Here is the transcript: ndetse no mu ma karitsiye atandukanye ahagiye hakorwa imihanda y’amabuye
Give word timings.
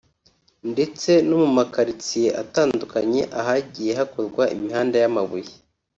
ndetse 0.71 1.09
no 1.27 1.35
mu 1.41 1.49
ma 1.57 1.65
karitsiye 1.73 2.29
atandukanye 2.43 3.21
ahagiye 3.39 3.91
hakorwa 3.99 4.43
imihanda 4.55 4.95
y’amabuye 5.03 5.51